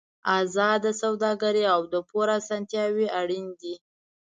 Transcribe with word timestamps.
ازاده 0.39 0.91
سوداګري 1.03 1.63
او 1.73 1.81
د 1.93 1.95
پور 2.09 2.27
اسانتیاوې 2.39 3.07
اړین 3.19 3.47
دي. 3.61 3.75